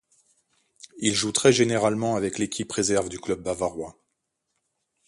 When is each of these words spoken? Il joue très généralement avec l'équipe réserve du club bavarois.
Il 0.97 1.13
joue 1.13 1.31
très 1.31 1.53
généralement 1.53 2.15
avec 2.15 2.39
l'équipe 2.39 2.71
réserve 2.71 3.07
du 3.07 3.19
club 3.19 3.43
bavarois. 3.43 3.99